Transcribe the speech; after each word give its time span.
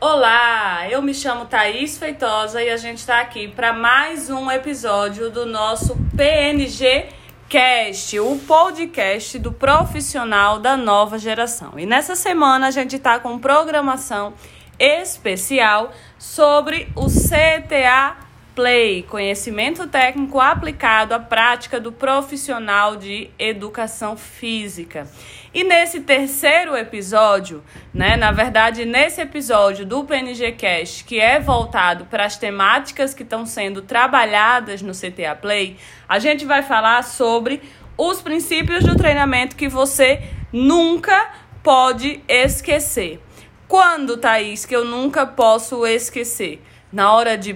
Olá, 0.00 0.88
eu 0.88 1.02
me 1.02 1.12
chamo 1.12 1.46
Thaís 1.46 1.98
Feitosa 1.98 2.62
e 2.62 2.70
a 2.70 2.76
gente 2.76 2.98
está 2.98 3.18
aqui 3.18 3.48
para 3.48 3.72
mais 3.72 4.30
um 4.30 4.48
episódio 4.48 5.28
do 5.28 5.44
nosso 5.44 5.96
PNG 6.16 7.08
Cast, 7.48 8.20
o 8.20 8.38
podcast 8.46 9.40
do 9.40 9.50
profissional 9.50 10.60
da 10.60 10.76
nova 10.76 11.18
geração. 11.18 11.72
E 11.76 11.84
nessa 11.84 12.14
semana 12.14 12.68
a 12.68 12.70
gente 12.70 12.94
está 12.94 13.18
com 13.18 13.40
programação 13.40 14.34
especial 14.78 15.90
sobre 16.16 16.92
o 16.94 17.06
CTA 17.06 18.27
Play, 18.58 19.04
conhecimento 19.04 19.86
técnico 19.86 20.40
aplicado 20.40 21.14
à 21.14 21.20
prática 21.20 21.78
do 21.78 21.92
profissional 21.92 22.96
de 22.96 23.30
educação 23.38 24.16
física. 24.16 25.06
E 25.54 25.62
nesse 25.62 26.00
terceiro 26.00 26.76
episódio, 26.76 27.62
né, 27.94 28.16
na 28.16 28.32
verdade, 28.32 28.84
nesse 28.84 29.20
episódio 29.20 29.86
do 29.86 30.02
PNG 30.02 30.50
Cast, 30.50 31.04
que 31.04 31.20
é 31.20 31.38
voltado 31.38 32.06
para 32.06 32.24
as 32.24 32.36
temáticas 32.36 33.14
que 33.14 33.22
estão 33.22 33.46
sendo 33.46 33.80
trabalhadas 33.80 34.82
no 34.82 34.92
CTA 34.92 35.36
Play, 35.40 35.76
a 36.08 36.18
gente 36.18 36.44
vai 36.44 36.64
falar 36.64 37.04
sobre 37.04 37.62
os 37.96 38.20
princípios 38.20 38.82
do 38.82 38.96
treinamento 38.96 39.54
que 39.54 39.68
você 39.68 40.20
nunca 40.52 41.30
pode 41.62 42.24
esquecer. 42.26 43.20
Quando, 43.68 44.16
Thaís, 44.16 44.66
que 44.66 44.74
eu 44.74 44.84
nunca 44.84 45.24
posso 45.24 45.86
esquecer? 45.86 46.60
Na 46.90 47.12
hora 47.12 47.36
de 47.36 47.52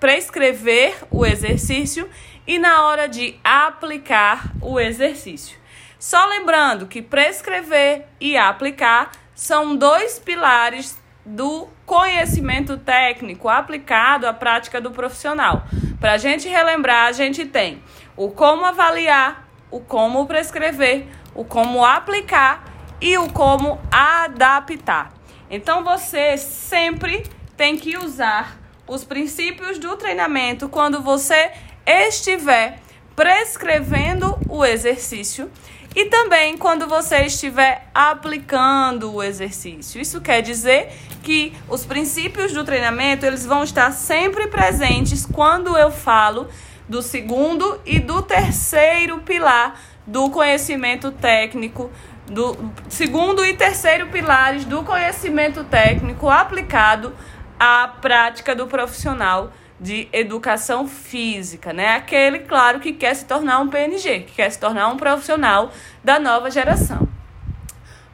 prescrever 0.00 0.96
o 1.10 1.24
exercício 1.24 2.10
e 2.46 2.58
na 2.58 2.84
hora 2.84 3.08
de 3.08 3.38
aplicar 3.44 4.52
o 4.60 4.80
exercício. 4.80 5.56
Só 5.98 6.26
lembrando 6.26 6.86
que 6.86 7.00
prescrever 7.00 8.06
e 8.20 8.36
aplicar 8.36 9.12
são 9.34 9.76
dois 9.76 10.18
pilares 10.18 11.00
do 11.24 11.68
conhecimento 11.86 12.76
técnico 12.76 13.48
aplicado 13.48 14.26
à 14.26 14.32
prática 14.34 14.80
do 14.80 14.90
profissional. 14.90 15.64
Para 16.00 16.14
a 16.14 16.18
gente 16.18 16.48
relembrar, 16.48 17.06
a 17.06 17.12
gente 17.12 17.46
tem 17.46 17.82
o 18.16 18.30
como 18.30 18.64
avaliar, 18.64 19.48
o 19.70 19.80
como 19.80 20.26
prescrever, 20.26 21.06
o 21.34 21.44
como 21.44 21.84
aplicar 21.84 22.64
e 23.00 23.16
o 23.16 23.32
como 23.32 23.80
adaptar. 23.90 25.14
Então 25.48 25.82
você 25.82 26.36
sempre 26.36 27.24
tem 27.56 27.76
que 27.76 27.96
usar 27.96 28.58
os 28.86 29.04
princípios 29.04 29.78
do 29.78 29.96
treinamento 29.96 30.68
quando 30.68 31.00
você 31.00 31.50
estiver 31.86 32.80
prescrevendo 33.16 34.38
o 34.48 34.64
exercício 34.64 35.50
e 35.94 36.06
também 36.06 36.58
quando 36.58 36.88
você 36.88 37.18
estiver 37.20 37.88
aplicando 37.94 39.12
o 39.14 39.22
exercício. 39.22 40.00
Isso 40.00 40.20
quer 40.20 40.42
dizer 40.42 40.92
que 41.22 41.54
os 41.68 41.84
princípios 41.86 42.52
do 42.52 42.64
treinamento 42.64 43.24
eles 43.24 43.46
vão 43.46 43.62
estar 43.62 43.92
sempre 43.92 44.48
presentes 44.48 45.24
quando 45.24 45.78
eu 45.78 45.90
falo 45.90 46.48
do 46.88 47.00
segundo 47.00 47.80
e 47.86 48.00
do 48.00 48.20
terceiro 48.22 49.20
pilar 49.20 49.80
do 50.06 50.28
conhecimento 50.28 51.10
técnico 51.12 51.90
do 52.26 52.56
segundo 52.88 53.44
e 53.44 53.54
terceiro 53.54 54.06
pilares 54.08 54.64
do 54.64 54.82
conhecimento 54.82 55.62
técnico 55.64 56.28
aplicado 56.28 57.14
à 57.58 57.88
prática 57.88 58.54
do 58.54 58.66
profissional 58.66 59.52
de 59.78 60.08
educação 60.12 60.86
física, 60.86 61.72
né? 61.72 61.96
Aquele, 61.96 62.40
claro, 62.40 62.80
que 62.80 62.92
quer 62.92 63.14
se 63.14 63.24
tornar 63.24 63.60
um 63.60 63.68
PNG, 63.68 64.20
que 64.20 64.34
quer 64.34 64.50
se 64.50 64.58
tornar 64.58 64.88
um 64.88 64.96
profissional 64.96 65.72
da 66.02 66.18
nova 66.18 66.50
geração. 66.50 67.08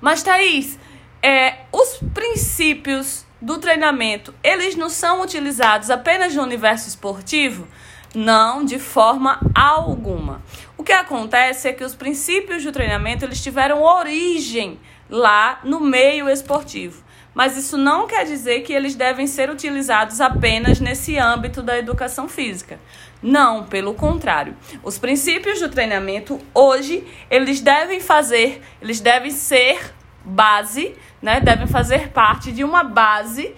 Mas, 0.01 0.23
Thaís, 0.23 0.79
é, 1.23 1.59
os 1.71 2.01
princípios 2.15 3.27
do 3.41 3.59
treinamento, 3.59 4.35
eles 4.43 4.75
não 4.75 4.89
são 4.89 5.23
utilizados 5.23 5.91
apenas 5.91 6.35
no 6.35 6.43
universo 6.43 6.89
esportivo? 6.89 7.67
Não, 8.15 8.65
de 8.65 8.79
forma 8.79 9.39
alguma. 9.55 10.43
O 10.77 10.83
que 10.83 10.93
acontece 10.93 11.69
é 11.69 11.73
que 11.73 11.85
os 11.85 11.95
princípios 11.95 12.65
do 12.65 12.73
treinamento 12.73 13.25
eles 13.25 13.43
tiveram 13.43 13.83
origem 13.83 14.81
lá 15.09 15.61
no 15.63 15.79
meio 15.79 16.29
esportivo. 16.29 17.05
Mas 17.35 17.57
isso 17.57 17.77
não 17.77 18.07
quer 18.07 18.25
dizer 18.25 18.63
que 18.63 18.73
eles 18.73 18.95
devem 18.95 19.27
ser 19.27 19.51
utilizados 19.51 20.21
apenas 20.21 20.81
nesse 20.81 21.17
âmbito 21.17 21.63
da 21.63 21.79
educação 21.79 22.29
física. 22.29 22.79
Não, 23.23 23.65
pelo 23.65 23.95
contrário. 23.95 24.57
Os 24.83 24.99
princípios 24.99 25.61
do 25.61 25.69
treinamento 25.69 26.41
hoje, 26.55 27.07
eles 27.31 27.61
devem 27.61 28.01
fazer, 28.01 28.61
eles 28.81 29.01
devem 29.01 29.31
ser 29.31 29.95
base, 30.25 30.95
né? 31.21 31.41
Devem 31.41 31.67
fazer 31.67 32.09
parte 32.09 32.51
de 32.51 32.65
uma 32.65 32.83
base 32.83 33.55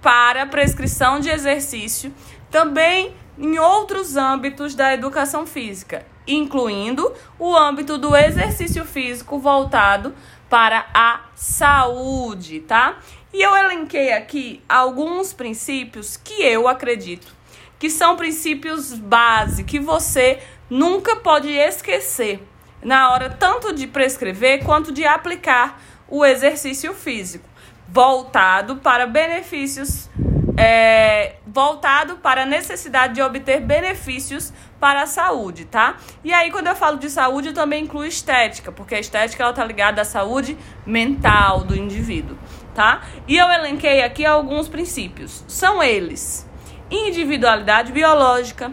para 0.00 0.42
a 0.42 0.46
prescrição 0.46 1.18
de 1.18 1.28
exercício, 1.28 2.14
também 2.50 3.14
em 3.38 3.58
outros 3.58 4.16
âmbitos 4.16 4.74
da 4.74 4.92
educação 4.92 5.46
física, 5.46 6.04
incluindo 6.26 7.12
o 7.38 7.56
âmbito 7.56 7.96
do 7.96 8.16
exercício 8.16 8.84
físico 8.84 9.38
voltado 9.38 10.14
para 10.48 10.86
a 10.94 11.20
saúde, 11.34 12.60
tá? 12.60 12.98
E 13.32 13.42
eu 13.42 13.54
elenquei 13.56 14.12
aqui 14.12 14.62
alguns 14.68 15.32
princípios 15.32 16.16
que 16.16 16.42
eu 16.42 16.66
acredito 16.66 17.36
que 17.78 17.88
são 17.88 18.16
princípios 18.16 18.92
base 18.92 19.62
que 19.62 19.78
você 19.78 20.40
nunca 20.68 21.16
pode 21.16 21.48
esquecer 21.48 22.42
na 22.82 23.10
hora 23.10 23.30
tanto 23.30 23.72
de 23.72 23.86
prescrever 23.86 24.64
quanto 24.64 24.92
de 24.92 25.04
aplicar 25.04 25.80
o 26.08 26.24
exercício 26.24 26.94
físico, 26.94 27.48
voltado 27.88 28.76
para 28.76 29.06
benefícios 29.06 30.08
é, 30.56 31.36
voltado 31.58 32.18
para 32.18 32.44
a 32.44 32.46
necessidade 32.46 33.14
de 33.14 33.20
obter 33.20 33.60
benefícios 33.60 34.52
para 34.78 35.02
a 35.02 35.06
saúde, 35.08 35.64
tá? 35.64 35.96
E 36.22 36.32
aí, 36.32 36.52
quando 36.52 36.68
eu 36.68 36.76
falo 36.76 36.98
de 36.98 37.10
saúde, 37.10 37.48
eu 37.48 37.52
também 37.52 37.82
incluo 37.82 38.04
estética, 38.04 38.70
porque 38.70 38.94
a 38.94 39.00
estética 39.00 39.42
ela 39.42 39.52
tá 39.52 39.64
ligada 39.64 40.00
à 40.00 40.04
saúde 40.04 40.56
mental 40.86 41.64
do 41.64 41.76
indivíduo, 41.76 42.38
tá? 42.76 43.02
E 43.26 43.36
eu 43.36 43.50
elenquei 43.50 44.04
aqui 44.04 44.24
alguns 44.24 44.68
princípios. 44.68 45.44
São 45.48 45.82
eles: 45.82 46.48
individualidade 46.88 47.90
biológica, 47.90 48.70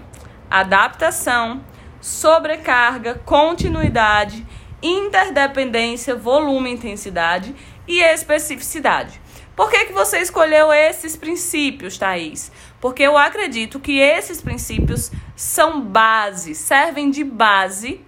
adaptação, 0.47 1.63
sobrecarga, 1.99 3.15
continuidade, 3.25 4.45
interdependência, 4.79 6.15
volume, 6.15 6.73
intensidade 6.73 7.55
e 7.87 7.99
especificidade. 7.99 9.24
Por 9.55 9.69
que, 9.69 9.85
que 9.85 9.93
você 9.93 10.19
escolheu 10.19 10.71
esses 10.73 11.15
princípios, 11.15 11.97
Thaís? 11.97 12.51
Porque 12.81 13.03
eu 13.03 13.17
acredito 13.17 13.79
que 13.79 13.99
esses 13.99 14.41
princípios 14.41 15.11
são 15.35 15.79
base, 15.79 16.53
servem 16.53 17.09
de 17.09 17.23
base 17.23 18.01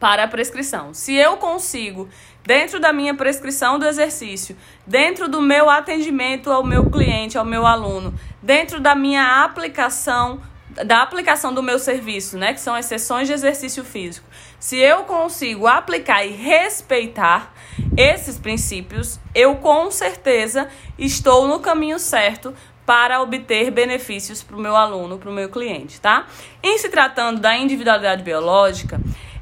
para 0.00 0.24
a 0.24 0.28
prescrição. 0.28 0.92
Se 0.92 1.14
eu 1.14 1.36
consigo, 1.36 2.08
dentro 2.42 2.80
da 2.80 2.92
minha 2.92 3.14
prescrição 3.14 3.78
do 3.78 3.86
exercício, 3.86 4.56
dentro 4.86 5.28
do 5.28 5.40
meu 5.40 5.70
atendimento 5.70 6.50
ao 6.50 6.64
meu 6.64 6.90
cliente, 6.90 7.38
ao 7.38 7.44
meu 7.44 7.64
aluno, 7.64 8.12
dentro 8.42 8.80
da 8.80 8.94
minha 8.94 9.44
aplicação 9.44 10.42
da 10.84 11.02
aplicação 11.02 11.52
do 11.52 11.62
meu 11.62 11.78
serviço, 11.78 12.36
né, 12.36 12.52
que 12.52 12.60
são 12.60 12.74
as 12.74 12.86
sessões 12.86 13.28
de 13.28 13.34
exercício 13.34 13.84
físico. 13.84 14.26
Se 14.58 14.78
eu 14.78 15.04
consigo 15.04 15.66
aplicar 15.66 16.24
e 16.24 16.30
respeitar 16.30 17.54
esses 17.96 18.38
princípios, 18.38 19.20
eu 19.34 19.56
com 19.56 19.90
certeza 19.90 20.68
estou 20.98 21.46
no 21.46 21.60
caminho 21.60 21.98
certo 21.98 22.54
para 22.84 23.22
obter 23.22 23.70
benefícios 23.70 24.42
para 24.42 24.56
o 24.56 24.60
meu 24.60 24.76
aluno, 24.76 25.18
para 25.18 25.30
o 25.30 25.32
meu 25.32 25.48
cliente, 25.48 26.00
tá? 26.00 26.26
Em 26.62 26.76
se 26.76 26.88
tratando 26.88 27.40
da 27.40 27.56
individualidade 27.56 28.22
biológica, 28.22 29.00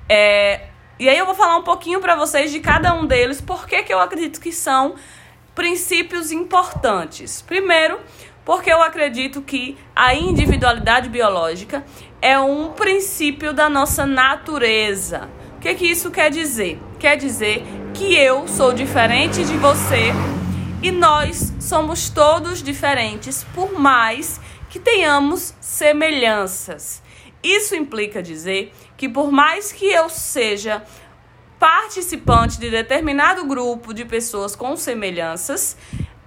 é, 0.09 0.69
e 0.99 1.09
aí 1.09 1.19
eu 1.19 1.27
vou 1.27 1.35
falar 1.35 1.57
um 1.57 1.63
pouquinho 1.63 2.01
para 2.01 2.15
vocês 2.15 2.53
de 2.53 2.61
cada 2.61 2.95
um 2.95 3.07
deles, 3.07 3.41
porque 3.41 3.83
que 3.83 3.93
eu 3.93 3.99
acredito 3.99 4.41
que 4.41 4.53
são 4.53 4.95
princípios 5.55 6.31
importantes. 6.31 7.43
Primeiro, 7.43 7.99
porque 8.45 8.71
eu 8.71 8.83
acredito 8.83 9.43
que 9.43 9.77
a 9.95 10.15
individualidade 10.15 11.09
biológica 11.09 11.85
é 12.21 12.39
um 12.39 12.71
princípio 12.71 13.53
da 13.53 13.69
nossa 13.69 14.05
natureza. 14.05 15.29
O 15.57 15.61
que, 15.61 15.75
que 15.75 15.87
isso 15.87 16.11
quer 16.11 16.31
dizer? 16.31 16.81
Quer 16.99 17.17
dizer 17.17 17.65
que 17.95 18.17
eu 18.17 18.49
sou 18.49 18.73
diferente 18.73 19.45
de 19.45 19.57
você 19.57 20.13
e 20.83 20.91
nós 20.91 21.53
somos 21.61 22.11
todos 22.11 22.63
diferentes, 22.63 23.45
por 23.55 23.79
mais 23.79 24.41
que 24.69 24.81
tenhamos 24.81 25.55
semelhanças. 25.61 27.03
Isso 27.43 27.75
implica 27.75 28.23
dizer 28.23 28.73
que, 28.97 29.09
por 29.09 29.31
mais 29.31 29.71
que 29.71 29.87
eu 29.87 30.09
seja 30.09 30.83
participante 31.59 32.59
de 32.59 32.71
determinado 32.71 33.45
grupo 33.45 33.95
de 33.95 34.05
pessoas 34.05 34.57
com 34.57 34.77
semelhanças, 34.77 35.77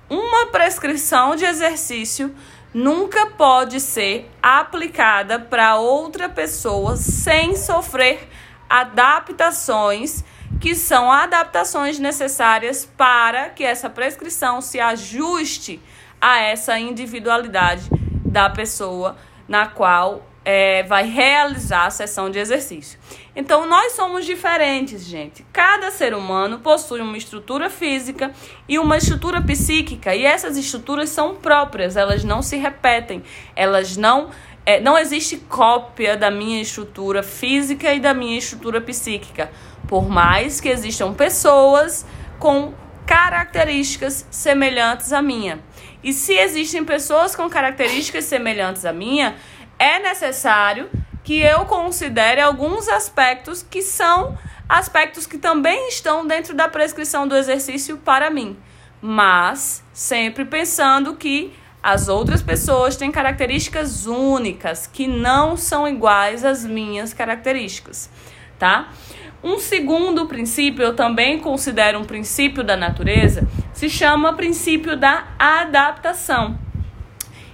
uma 0.10 0.48
prescrição 0.48 1.36
de 1.36 1.46
exercício 1.46 2.34
nunca 2.74 3.28
pode 3.28 3.80
ser 3.80 4.30
aplicada 4.42 5.40
para 5.40 5.78
outra 5.78 6.28
pessoa 6.30 6.96
sem 6.98 7.56
sofrer 7.56 8.28
adaptações 8.70 10.24
que 10.60 10.76
são 10.76 11.12
adaptações 11.12 12.00
necessárias 12.00 12.86
para 12.98 13.50
que 13.50 13.64
essa 13.64 13.90
prescrição 13.90 14.62
se 14.62 14.80
ajuste 14.80 15.82
a 16.20 16.40
essa 16.40 16.78
individualidade 16.78 17.90
da 18.26 18.50
pessoa 18.50 19.18
na 19.48 19.68
qual 19.68 20.26
é, 20.46 20.84
vai 20.84 21.10
realizar 21.10 21.88
a 21.88 21.90
sessão 21.90 22.30
de 22.30 22.38
exercício. 22.38 23.00
Então, 23.36 23.66
nós 23.66 23.94
somos 23.94 24.26
diferentes, 24.26 25.04
gente. 25.04 25.44
Cada 25.52 25.90
ser 25.90 26.14
humano 26.14 26.60
possui 26.60 27.02
uma 27.02 27.18
estrutura 27.18 27.68
física 27.68 28.32
e 28.70 28.78
uma 28.78 28.96
estrutura 28.96 29.42
psíquica, 29.42 30.14
e 30.14 30.24
essas 30.24 30.56
estruturas 30.56 31.10
são 31.10 31.36
próprias, 31.36 31.98
elas 31.98 32.24
não 32.24 32.44
se 32.44 32.56
repetem, 32.56 33.24
elas 33.56 33.98
não. 33.98 34.30
É, 34.68 34.80
não 34.80 34.98
existe 34.98 35.38
cópia 35.38 36.18
da 36.18 36.32
minha 36.32 36.60
estrutura 36.60 37.22
física 37.22 37.94
e 37.94 38.00
da 38.00 38.16
minha 38.16 38.36
estrutura 38.36 38.82
psíquica, 38.82 39.52
por 39.88 40.10
mais 40.10 40.60
que 40.60 40.70
existam 40.70 41.14
pessoas 41.14 42.04
com 42.40 42.74
características 43.06 44.26
semelhantes 44.32 45.14
à 45.14 45.22
minha. 45.22 45.60
E 46.04 46.12
se 46.12 46.34
existem 46.34 46.84
pessoas 46.84 47.36
com 47.36 47.48
características 47.48 48.26
semelhantes 48.26 48.86
à 48.86 48.94
minha, 48.94 49.36
é 49.78 50.00
necessário 50.00 50.90
que 51.24 51.40
eu 51.40 51.66
considere 51.66 52.40
alguns 52.40 52.88
aspectos 52.88 53.64
que 53.64 53.82
são 53.82 54.38
aspectos 54.70 55.26
que 55.26 55.38
também 55.38 55.90
estão 55.90 56.26
dentro 56.26 56.54
da 56.54 56.68
prescrição 56.68 57.28
do 57.28 57.36
exercício 57.36 57.98
para 57.98 58.30
mim, 58.30 58.58
mas 59.02 59.84
sempre 59.94 60.46
pensando 60.46 61.16
que 61.16 61.54
as 61.82 62.08
outras 62.08 62.42
pessoas 62.42 62.96
têm 62.96 63.12
características 63.12 64.08
únicas 64.08 64.88
que 64.88 65.08
não 65.08 65.56
são 65.56 65.88
iguais 65.88 66.44
às 66.44 66.66
minhas 66.66 67.14
características, 67.14 68.10
tá? 68.58 68.90
Um 69.44 69.60
segundo 69.60 70.26
princípio, 70.26 70.82
eu 70.82 70.96
também 70.96 71.40
considero 71.40 72.00
um 72.00 72.04
princípio 72.04 72.64
da 72.64 72.76
natureza, 72.76 73.48
se 73.74 73.88
chama 73.88 74.34
princípio 74.34 74.98
da 74.98 75.28
adaptação. 75.38 76.65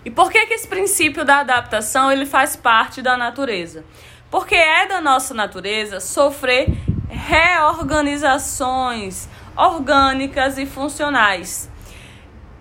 E 0.03 0.09
por 0.09 0.31
que, 0.31 0.47
que 0.47 0.53
esse 0.53 0.67
princípio 0.67 1.23
da 1.23 1.39
adaptação 1.39 2.11
ele 2.11 2.25
faz 2.25 2.55
parte 2.55 3.01
da 3.01 3.15
natureza? 3.15 3.85
Porque 4.29 4.55
é 4.55 4.87
da 4.87 5.01
nossa 5.01 5.33
natureza 5.33 5.99
sofrer 5.99 6.69
reorganizações 7.09 9.27
orgânicas 9.55 10.57
e 10.57 10.65
funcionais. 10.65 11.69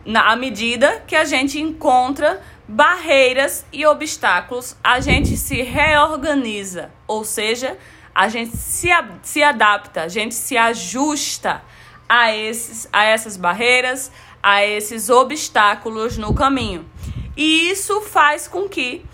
Na 0.05 0.37
medida 0.37 1.03
que 1.07 1.17
a 1.17 1.25
gente 1.25 1.61
encontra 1.61 2.43
barreiras 2.67 3.65
e 3.73 3.87
obstáculos, 3.87 4.77
a 4.83 4.99
gente 5.01 5.37
se 5.37 5.63
reorganiza, 5.63 6.91
ou 7.07 7.25
seja, 7.25 7.79
a 8.15 8.29
gente 8.29 8.57
se, 8.57 8.89
se 9.23 9.43
adapta, 9.43 10.03
a 10.03 10.09
gente 10.09 10.35
se 10.35 10.57
ajusta 10.57 11.63
a, 12.09 12.35
esses, 12.35 12.89
a 12.93 13.05
essas 13.05 13.37
barreiras, 13.37 14.11
a 14.43 14.65
esses 14.65 15.11
obstáculos 15.11 16.17
no 16.17 16.35
caminho. 16.35 16.89
E 17.37 17.71
isso 17.71 18.01
faz 18.01 18.49
com 18.49 18.69
que 18.69 19.05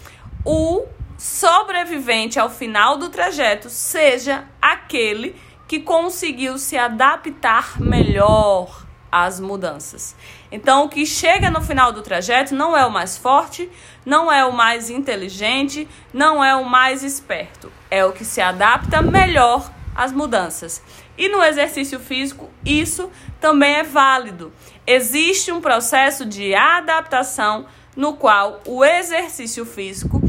o 0.44 0.86
sobrevivente 1.18 2.38
ao 2.38 2.50
final 2.50 2.96
do 2.96 3.08
trajeto 3.08 3.70
seja 3.70 4.44
aquele 4.60 5.34
que 5.66 5.80
conseguiu 5.80 6.58
se 6.58 6.76
adaptar 6.76 7.80
melhor 7.80 8.86
às 9.10 9.40
mudanças. 9.40 10.14
Então, 10.52 10.84
o 10.84 10.88
que 10.88 11.04
chega 11.04 11.50
no 11.50 11.60
final 11.60 11.92
do 11.92 12.02
trajeto 12.02 12.54
não 12.54 12.76
é 12.76 12.84
o 12.86 12.90
mais 12.90 13.16
forte, 13.16 13.68
não 14.04 14.30
é 14.30 14.44
o 14.44 14.52
mais 14.52 14.90
inteligente, 14.90 15.88
não 16.12 16.44
é 16.44 16.54
o 16.54 16.64
mais 16.64 17.02
esperto. 17.02 17.72
É 17.90 18.04
o 18.04 18.12
que 18.12 18.24
se 18.24 18.40
adapta 18.40 19.02
melhor 19.02 19.70
às 19.94 20.12
mudanças. 20.12 20.82
E 21.18 21.28
no 21.28 21.42
exercício 21.42 21.98
físico, 21.98 22.50
isso 22.64 23.10
também 23.40 23.76
é 23.76 23.82
válido. 23.82 24.52
Existe 24.86 25.50
um 25.50 25.60
processo 25.60 26.24
de 26.24 26.54
adaptação 26.54 27.66
no 27.96 28.14
qual 28.14 28.60
o 28.66 28.84
exercício 28.84 29.64
físico 29.64 30.20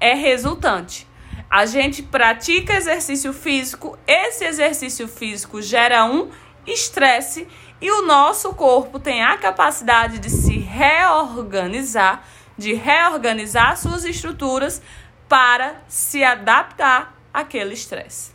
é 0.00 0.14
resultante. 0.14 1.06
A 1.50 1.66
gente 1.66 2.02
pratica 2.02 2.74
exercício 2.74 3.32
físico, 3.32 3.98
esse 4.06 4.44
exercício 4.44 5.06
físico 5.06 5.60
gera 5.60 6.04
um 6.04 6.30
estresse 6.66 7.46
e 7.80 7.90
o 7.90 8.06
nosso 8.06 8.54
corpo 8.54 8.98
tem 8.98 9.22
a 9.22 9.36
capacidade 9.36 10.18
de 10.18 10.30
se 10.30 10.58
reorganizar, 10.58 12.24
de 12.56 12.74
reorganizar 12.74 13.76
suas 13.76 14.04
estruturas 14.04 14.80
para 15.28 15.82
se 15.88 16.22
adaptar 16.22 17.16
àquele 17.32 17.74
estresse, 17.74 18.32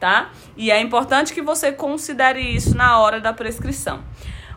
tá? 0.00 0.30
E 0.56 0.70
é 0.70 0.80
importante 0.80 1.32
que 1.32 1.42
você 1.42 1.70
considere 1.72 2.40
isso 2.40 2.76
na 2.76 2.98
hora 2.98 3.20
da 3.20 3.32
prescrição. 3.32 4.02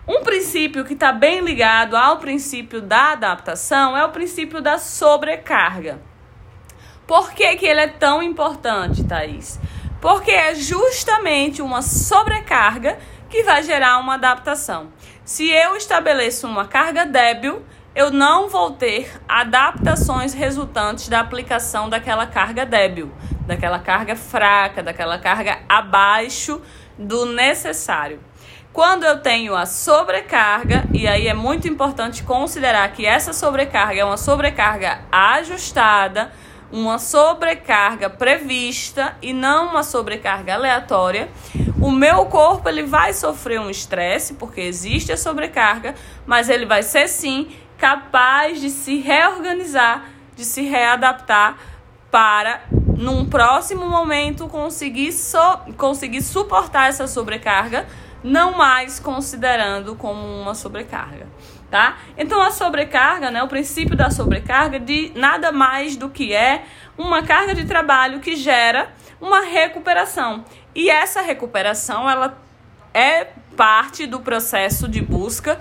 Um 0.07 0.23
princípio 0.23 0.83
que 0.83 0.93
está 0.93 1.11
bem 1.11 1.41
ligado 1.41 1.95
ao 1.95 2.17
princípio 2.17 2.81
da 2.81 3.11
adaptação 3.11 3.95
é 3.95 4.03
o 4.03 4.09
princípio 4.09 4.59
da 4.59 4.79
sobrecarga. 4.79 6.01
Por 7.05 7.31
que, 7.33 7.55
que 7.55 7.67
ele 7.67 7.81
é 7.81 7.87
tão 7.87 8.23
importante, 8.23 9.03
Thaís? 9.03 9.59
Porque 10.01 10.31
é 10.31 10.55
justamente 10.55 11.61
uma 11.61 11.83
sobrecarga 11.83 12.97
que 13.29 13.43
vai 13.43 13.61
gerar 13.61 13.99
uma 13.99 14.15
adaptação. 14.15 14.91
Se 15.23 15.47
eu 15.47 15.75
estabeleço 15.75 16.47
uma 16.47 16.67
carga 16.67 17.05
débil, 17.05 17.63
eu 17.93 18.09
não 18.09 18.49
vou 18.49 18.71
ter 18.71 19.21
adaptações 19.29 20.33
resultantes 20.33 21.09
da 21.09 21.19
aplicação 21.19 21.87
daquela 21.87 22.25
carga 22.25 22.65
débil, 22.65 23.11
daquela 23.45 23.77
carga 23.77 24.15
fraca, 24.15 24.81
daquela 24.81 25.19
carga 25.19 25.59
abaixo 25.69 26.59
do 26.97 27.25
necessário. 27.25 28.19
Quando 28.73 29.03
eu 29.03 29.19
tenho 29.19 29.53
a 29.53 29.65
sobrecarga, 29.65 30.85
e 30.93 31.05
aí 31.05 31.27
é 31.27 31.33
muito 31.33 31.67
importante 31.67 32.23
considerar 32.23 32.89
que 32.93 33.05
essa 33.05 33.33
sobrecarga 33.33 33.99
é 33.99 34.05
uma 34.05 34.15
sobrecarga 34.15 35.01
ajustada, 35.11 36.31
uma 36.71 36.97
sobrecarga 36.97 38.09
prevista 38.09 39.17
e 39.21 39.33
não 39.33 39.71
uma 39.71 39.83
sobrecarga 39.83 40.53
aleatória, 40.53 41.29
o 41.81 41.91
meu 41.91 42.25
corpo 42.27 42.69
ele 42.69 42.83
vai 42.83 43.11
sofrer 43.11 43.59
um 43.59 43.69
estresse 43.69 44.35
porque 44.35 44.61
existe 44.61 45.11
a 45.11 45.17
sobrecarga, 45.17 45.93
mas 46.25 46.47
ele 46.47 46.65
vai 46.65 46.81
ser 46.81 47.09
sim 47.09 47.51
capaz 47.77 48.61
de 48.61 48.69
se 48.69 48.99
reorganizar, 48.99 50.05
de 50.33 50.45
se 50.45 50.61
readaptar 50.61 51.57
para 52.09 52.61
num 52.97 53.25
próximo 53.25 53.85
momento 53.89 54.47
conseguir 54.47 55.11
so, 55.11 55.59
conseguir 55.75 56.21
suportar 56.21 56.87
essa 56.87 57.05
sobrecarga 57.05 57.85
não 58.23 58.57
mais 58.57 58.99
considerando 58.99 59.95
como 59.95 60.21
uma 60.41 60.53
sobrecarga, 60.53 61.27
tá? 61.69 61.97
Então 62.17 62.41
a 62.41 62.51
sobrecarga, 62.51 63.31
né, 63.31 63.41
o 63.41 63.47
princípio 63.47 63.95
da 63.95 64.09
sobrecarga 64.09 64.79
de 64.79 65.11
nada 65.15 65.51
mais 65.51 65.95
do 65.95 66.09
que 66.09 66.33
é 66.33 66.65
uma 66.97 67.23
carga 67.23 67.55
de 67.55 67.65
trabalho 67.65 68.19
que 68.19 68.35
gera 68.35 68.91
uma 69.19 69.41
recuperação. 69.41 70.45
E 70.73 70.89
essa 70.89 71.21
recuperação, 71.21 72.09
ela 72.09 72.37
é 72.93 73.27
parte 73.55 74.05
do 74.05 74.19
processo 74.19 74.87
de 74.87 75.01
busca 75.01 75.59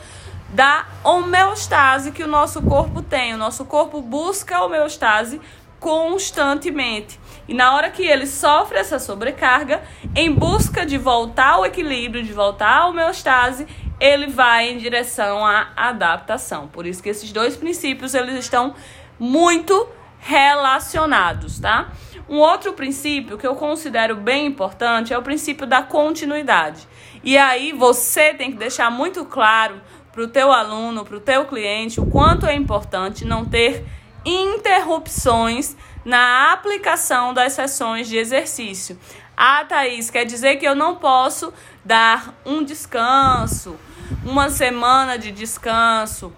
da 0.51 0.87
homeostase 1.05 2.11
que 2.11 2.23
o 2.23 2.27
nosso 2.27 2.61
corpo 2.63 3.03
tem. 3.03 3.35
O 3.35 3.37
nosso 3.37 3.65
corpo 3.65 4.01
busca 4.01 4.57
a 4.57 4.65
homeostase 4.65 5.41
constantemente. 5.79 7.19
E 7.49 7.55
na 7.55 7.75
hora 7.75 7.91
que 7.91 8.03
ele 8.03 8.27
sofre 8.27 8.79
essa 8.79 8.99
sobrecarga, 8.99 9.83
em 10.15 10.33
busca 10.33 10.87
de 10.87 10.97
voltar 10.97 11.55
ao 11.55 11.67
equilíbrio, 11.67 12.23
de 12.23 12.33
voltar 12.33 12.79
à 12.79 12.87
homeostase, 12.87 13.67
ele 13.99 14.29
vai 14.29 14.71
em 14.71 14.79
direção 14.79 15.45
à 15.45 15.69
adaptação. 15.77 16.69
Por 16.69 16.87
isso 16.87 17.03
que 17.03 17.09
esses 17.09 17.33
dois 17.33 17.57
princípios 17.57 18.15
eles 18.15 18.37
estão 18.37 18.75
muito 19.19 19.89
relacionados, 20.19 21.59
tá? 21.59 21.91
Um 22.29 22.39
outro 22.39 22.73
princípio 22.73 23.37
que 23.37 23.47
eu 23.47 23.57
considero 23.57 24.15
bem 24.15 24.47
importante 24.47 25.13
é 25.13 25.19
o 25.19 25.23
princípio 25.23 25.67
da 25.67 25.83
continuidade. 25.83 26.87
E 27.25 27.37
aí 27.37 27.73
você 27.73 28.33
tem 28.33 28.53
que 28.53 28.57
deixar 28.57 28.91
muito 28.91 29.25
claro 29.25 29.81
para 30.13 30.23
o 30.23 30.29
teu 30.29 30.53
aluno, 30.53 31.05
para 31.05 31.17
o 31.17 31.21
teu 31.21 31.45
cliente, 31.45 32.01
o 32.01 32.07
quanto 32.07 32.47
é 32.47 32.55
importante 32.55 33.25
não 33.25 33.45
ter 33.45 33.85
interrupções 34.25 35.77
na 36.05 36.53
aplicação 36.53 37.33
das 37.35 37.53
sessões 37.53 38.09
de 38.09 38.17
exercício. 38.17 38.99
Ah, 39.37 39.65
Thaís, 39.65 40.11
quer 40.11 40.25
dizer 40.25 40.57
que 40.57 40.67
eu 40.67 40.75
não 40.75 40.97
posso 40.97 41.53
dar 41.85 42.35
um 42.45 42.63
descanso, 42.63 43.77
uma 44.25 44.51
semana 44.51 45.19
de 45.19 45.33
descanso. 45.33 46.33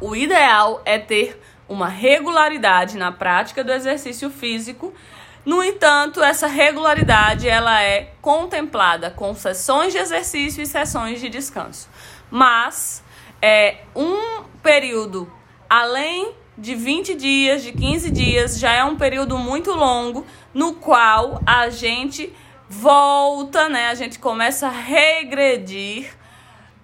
O 0.00 0.14
ideal 0.14 0.80
é 0.84 0.98
ter 0.98 1.40
uma 1.68 1.88
regularidade 1.88 2.96
na 2.96 3.12
prática 3.12 3.62
do 3.62 3.72
exercício 3.72 4.30
físico. 4.30 4.94
No 5.44 5.62
entanto, 5.62 6.22
essa 6.22 6.46
regularidade 6.46 7.48
ela 7.48 7.82
é 7.82 8.12
contemplada 8.20 9.10
com 9.10 9.34
sessões 9.34 9.92
de 9.92 9.98
exercício 9.98 10.62
e 10.62 10.66
sessões 10.66 11.20
de 11.20 11.28
descanso. 11.28 11.88
Mas 12.30 13.02
é 13.40 13.78
um 13.94 14.42
período 14.62 15.32
além 15.68 16.34
de 16.60 16.74
20 16.74 17.14
dias, 17.14 17.62
de 17.62 17.72
15 17.72 18.10
dias, 18.10 18.58
já 18.58 18.70
é 18.72 18.84
um 18.84 18.94
período 18.94 19.38
muito 19.38 19.72
longo 19.72 20.26
no 20.52 20.74
qual 20.74 21.40
a 21.46 21.70
gente 21.70 22.30
volta, 22.68 23.68
né? 23.68 23.86
A 23.88 23.94
gente 23.94 24.18
começa 24.18 24.66
a 24.66 24.70
regredir 24.70 26.12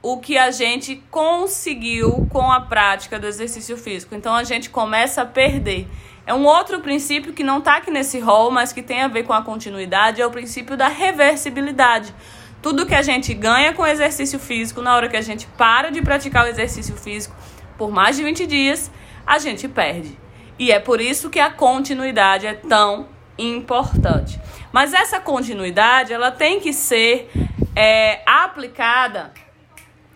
o 0.01 0.17
que 0.19 0.39
a 0.39 0.51
gente 0.51 0.97
conseguiu 1.11 2.27
com 2.31 2.51
a 2.51 2.61
prática 2.61 3.19
do 3.19 3.27
exercício 3.27 3.77
físico. 3.77 4.15
Então 4.15 4.35
a 4.35 4.45
gente 4.45 4.71
começa 4.71 5.21
a 5.21 5.27
perder. 5.27 5.87
É 6.27 6.33
um 6.33 6.47
outro 6.47 6.81
princípio 6.81 7.35
que 7.35 7.45
não 7.45 7.59
está 7.59 7.77
aqui 7.77 7.91
nesse 7.91 8.19
rol, 8.19 8.51
mas 8.51 8.73
que 8.73 8.83
tem 8.83 9.03
a 9.03 9.09
ver 9.09 9.25
com 9.25 9.35
a 9.35 9.43
continuidade, 9.43 10.23
é 10.23 10.27
o 10.27 10.31
princípio 10.31 10.75
da 10.75 10.89
reversibilidade. 10.89 12.15
Tudo 12.63 12.87
que 12.87 12.95
a 12.95 13.03
gente 13.03 13.35
ganha 13.35 13.75
com 13.75 13.83
o 13.83 13.87
exercício 13.87 14.39
físico, 14.39 14.81
na 14.81 14.97
hora 14.97 15.09
que 15.09 15.17
a 15.17 15.21
gente 15.21 15.47
para 15.59 15.91
de 15.91 16.01
praticar 16.01 16.47
o 16.47 16.49
exercício 16.49 16.97
físico 16.97 17.37
por 17.77 17.91
mais 17.91 18.17
de 18.17 18.25
20 18.25 18.47
dias, 18.47 18.91
a 19.27 19.39
gente 19.39 19.67
perde. 19.67 20.17
E 20.59 20.71
é 20.71 20.79
por 20.79 21.01
isso 21.01 21.29
que 21.29 21.41
a 21.41 21.51
continuidade 21.51 22.47
é 22.47 22.55
tão 22.55 23.09
importante. 23.37 24.41
Mas 24.73 24.95
essa 24.95 25.21
continuidade, 25.21 26.13
ela 26.13 26.31
tem 26.31 26.61
que 26.61 26.73
ser 26.73 27.31
é, 27.75 28.23
aplicada, 28.25 29.33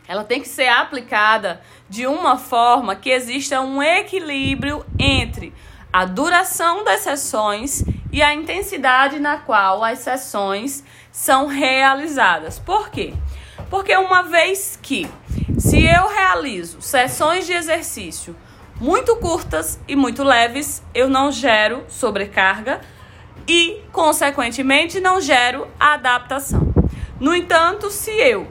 ela 0.09 0.25
tem 0.25 0.41
que 0.41 0.49
ser 0.49 0.69
aplicada 0.69 1.61
de 1.89 2.07
uma 2.07 2.39
forma 2.39 2.97
que 2.97 3.11
exista 3.11 3.61
um 3.61 3.83
equilíbrio 3.83 4.85
entre 4.99 5.53
a 5.93 6.05
duração 6.05 6.85
das 6.85 7.01
sessões 7.01 7.85
e 8.13 8.23
a 8.23 8.35
intensidade 8.35 9.19
na 9.19 9.39
qual 9.39 9.85
as 9.85 9.99
sessões 10.01 10.85
são 11.13 11.47
realizadas. 11.47 12.59
Por 12.59 12.91
quê? 12.91 13.13
Porque 13.69 13.97
uma 13.97 14.23
vez 14.23 14.79
que 14.81 15.09
se 15.59 15.85
eu 15.85 16.09
realizo 16.09 16.81
sessões 16.81 17.47
de 17.47 17.53
exercício 17.53 18.35
muito 18.81 19.15
curtas 19.17 19.79
e 19.87 19.95
muito 19.95 20.25
leves, 20.25 20.83
eu 20.95 21.09
não 21.09 21.31
gero 21.31 21.85
sobrecarga 21.89 22.81
e, 23.47 23.83
consequentemente, 23.93 25.01
não 25.01 25.21
gero 25.21 25.69
adaptação. 25.79 26.73
No 27.21 27.35
entanto, 27.35 27.91
se 27.91 28.11
eu 28.11 28.49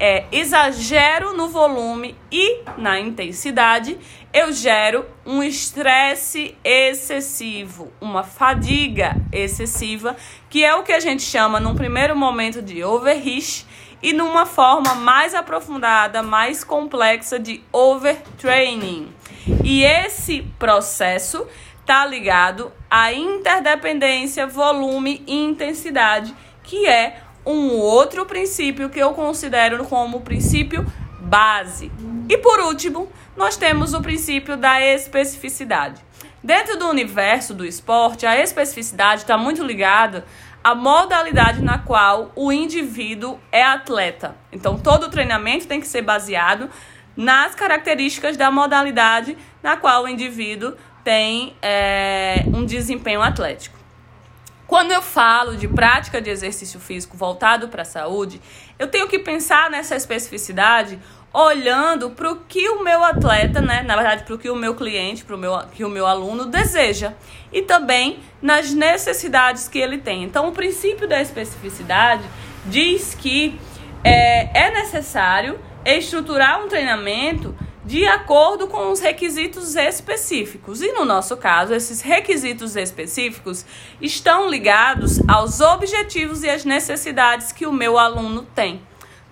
é, 0.00 0.24
exagero 0.32 1.36
no 1.36 1.48
volume 1.48 2.16
e 2.32 2.62
na 2.78 2.98
intensidade, 2.98 3.98
eu 4.32 4.52
gero 4.52 5.04
um 5.24 5.42
estresse 5.42 6.56
excessivo, 6.64 7.92
uma 8.00 8.22
fadiga 8.22 9.16
excessiva, 9.30 10.16
que 10.48 10.64
é 10.64 10.74
o 10.74 10.82
que 10.82 10.92
a 10.92 11.00
gente 11.00 11.22
chama 11.22 11.60
num 11.60 11.74
primeiro 11.74 12.16
momento 12.16 12.62
de 12.62 12.82
overreach 12.82 13.66
e 14.02 14.12
numa 14.12 14.46
forma 14.46 14.94
mais 14.94 15.34
aprofundada, 15.34 16.22
mais 16.22 16.62
complexa 16.62 17.38
de 17.38 17.62
overtraining. 17.72 19.12
E 19.64 19.84
esse 19.84 20.42
processo 20.58 21.46
está 21.80 22.04
ligado 22.04 22.72
à 22.90 23.12
interdependência, 23.12 24.46
volume 24.46 25.22
e 25.26 25.34
intensidade, 25.44 26.34
que 26.62 26.86
é 26.86 27.20
um 27.44 27.70
outro 27.76 28.26
princípio 28.26 28.90
que 28.90 28.98
eu 28.98 29.14
considero 29.14 29.84
como 29.84 30.20
princípio 30.20 30.84
base. 31.20 31.92
E 32.28 32.36
por 32.38 32.60
último, 32.60 33.08
nós 33.36 33.56
temos 33.56 33.94
o 33.94 34.02
princípio 34.02 34.56
da 34.56 34.80
especificidade. 34.80 36.04
Dentro 36.42 36.78
do 36.78 36.88
universo 36.88 37.54
do 37.54 37.64
esporte, 37.64 38.26
a 38.26 38.40
especificidade 38.40 39.22
está 39.22 39.36
muito 39.36 39.64
ligada 39.64 40.24
à 40.66 40.74
modalidade 40.74 41.62
na 41.62 41.78
qual 41.78 42.32
o 42.34 42.50
indivíduo 42.50 43.38
é 43.52 43.62
atleta. 43.62 44.36
Então, 44.50 44.76
todo 44.76 45.08
treinamento 45.08 45.68
tem 45.68 45.80
que 45.80 45.86
ser 45.86 46.02
baseado 46.02 46.68
nas 47.16 47.54
características 47.54 48.36
da 48.36 48.50
modalidade 48.50 49.38
na 49.62 49.76
qual 49.76 50.02
o 50.02 50.08
indivíduo 50.08 50.74
tem 51.04 51.54
é, 51.62 52.42
um 52.48 52.66
desempenho 52.66 53.22
atlético. 53.22 53.78
Quando 54.66 54.90
eu 54.90 55.00
falo 55.00 55.56
de 55.56 55.68
prática 55.68 56.20
de 56.20 56.30
exercício 56.30 56.80
físico 56.80 57.16
voltado 57.16 57.68
para 57.68 57.82
a 57.82 57.84
saúde, 57.84 58.42
eu 58.76 58.88
tenho 58.88 59.06
que 59.06 59.20
pensar 59.20 59.70
nessa 59.70 59.94
especificidade 59.94 60.98
olhando 61.36 62.08
para 62.10 62.32
o 62.32 62.36
que 62.48 62.66
o 62.70 62.82
meu 62.82 63.04
atleta, 63.04 63.60
né, 63.60 63.82
na 63.82 63.94
verdade, 63.94 64.22
para 64.24 64.34
o 64.34 64.38
que 64.38 64.48
o 64.48 64.56
meu 64.56 64.74
cliente, 64.74 65.22
para 65.22 65.36
o 65.36 65.38
meu, 65.38 65.58
que 65.70 65.84
o 65.84 65.88
meu 65.90 66.06
aluno 66.06 66.46
deseja 66.46 67.12
e 67.52 67.60
também 67.60 68.20
nas 68.40 68.72
necessidades 68.72 69.68
que 69.68 69.78
ele 69.78 69.98
tem. 69.98 70.24
Então, 70.24 70.48
o 70.48 70.52
princípio 70.52 71.06
da 71.06 71.20
especificidade 71.20 72.24
diz 72.64 73.14
que 73.14 73.60
é, 74.02 74.66
é 74.66 74.70
necessário 74.70 75.60
estruturar 75.84 76.64
um 76.64 76.68
treinamento 76.68 77.54
de 77.84 78.06
acordo 78.06 78.66
com 78.66 78.90
os 78.90 78.98
requisitos 78.98 79.76
específicos. 79.76 80.80
E 80.80 80.90
no 80.92 81.04
nosso 81.04 81.36
caso, 81.36 81.74
esses 81.74 82.00
requisitos 82.00 82.76
específicos 82.76 83.66
estão 84.00 84.48
ligados 84.48 85.20
aos 85.28 85.60
objetivos 85.60 86.42
e 86.42 86.48
às 86.48 86.64
necessidades 86.64 87.52
que 87.52 87.66
o 87.66 87.72
meu 87.72 87.98
aluno 87.98 88.42
tem, 88.54 88.80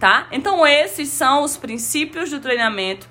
tá? 0.04 0.26
Então, 0.30 0.66
esses 0.66 1.08
são 1.08 1.44
os 1.44 1.56
princípios 1.56 2.28
do 2.28 2.38
treinamento 2.38 3.08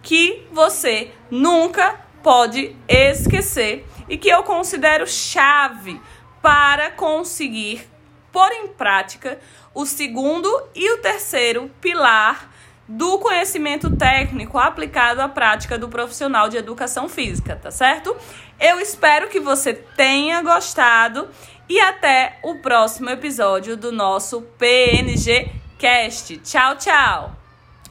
que 0.00 0.46
você 0.52 1.10
nunca 1.28 1.98
pode 2.22 2.76
esquecer 2.86 3.84
e 4.08 4.16
que 4.16 4.28
eu 4.28 4.44
considero 4.44 5.08
chave 5.08 6.00
para 6.40 6.92
conseguir 6.92 7.90
pôr 8.30 8.48
em 8.52 8.68
prática 8.68 9.40
o 9.74 9.84
segundo 9.84 10.48
e 10.72 10.88
o 10.92 10.98
terceiro 10.98 11.68
pilar 11.80 12.48
do 12.86 13.18
conhecimento 13.18 13.96
técnico 13.96 14.56
aplicado 14.56 15.20
à 15.20 15.28
prática 15.28 15.76
do 15.76 15.88
profissional 15.88 16.48
de 16.48 16.58
educação 16.58 17.08
física, 17.08 17.56
tá 17.56 17.72
certo? 17.72 18.16
Eu 18.60 18.78
espero 18.78 19.28
que 19.28 19.40
você 19.40 19.74
tenha 19.74 20.40
gostado 20.42 21.28
e 21.68 21.80
até 21.80 22.38
o 22.44 22.58
próximo 22.58 23.10
episódio 23.10 23.76
do 23.76 23.90
nosso 23.90 24.42
PNG 24.56 25.65
Cast. 25.78 26.32
Tchau, 26.42 26.74
tchau! 26.76 27.45